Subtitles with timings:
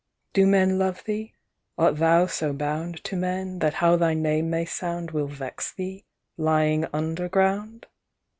[0.33, 1.35] "Do men love thee?
[1.77, 6.05] Art thou so bound To men, that how thy name may sound Will vex thee
[6.37, 7.85] lying underground?